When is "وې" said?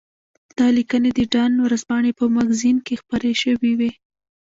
3.79-3.91